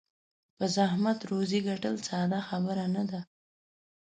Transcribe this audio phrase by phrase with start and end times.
[0.55, 3.21] په زحمت روزي ګټل ساده خبره نه ده.